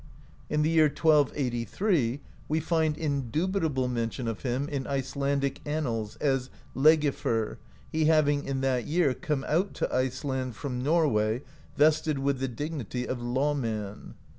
In 0.49 0.63
the 0.63 0.69
year 0.71 0.87
1283 0.89 2.21
we 2.49 2.59
find 2.59 2.97
indubitable 2.97 3.87
mention 3.87 4.27
of 4.27 4.41
him 4.41 4.67
in 4.67 4.87
Icelandic 4.87 5.61
annals 5.63 6.15
as 6.15 6.49
"leg^fer," 6.75 7.57
he 7.91 8.05
having 8.05 8.45
in 8.45 8.61
that 8.61 8.87
year 8.87 9.13
"come 9.13 9.45
out" 9.47 9.75
to 9.75 9.95
Iceland 9.95 10.55
from 10.55 10.81
Norway 10.81 11.43
vested 11.77 12.17
with 12.17 12.39
the 12.39 12.47
dignity 12.47 13.07
of 13.07 13.21
"law 13.21 13.53
man." 13.53 14.15